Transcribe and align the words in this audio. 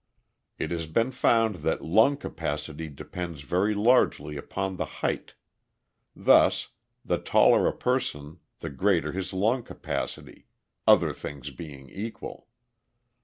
It 0.57 0.71
has 0.71 0.87
been 0.87 1.11
found 1.11 1.57
that 1.57 1.85
lung 1.85 2.17
capacity 2.17 2.89
depends 2.89 3.41
very 3.43 3.75
largely 3.75 4.35
upon 4.35 4.75
the 4.77 4.85
height; 5.05 5.35
thus, 6.15 6.69
the 7.05 7.19
taller 7.19 7.67
a 7.67 7.77
person 7.77 8.39
the 8.61 8.71
greater 8.71 9.11
his 9.11 9.31
lung 9.31 9.61
capacity, 9.61 10.47
other 10.87 11.13
things 11.13 11.51
being 11.51 11.87
equal. 11.91 12.47